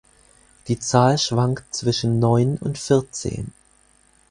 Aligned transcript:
Die 0.67 0.79
Zahl 0.79 1.19
schwankt 1.19 1.75
zwischen 1.75 2.17
neun 2.17 2.57
und 2.57 2.79
vierzehn. 2.79 3.53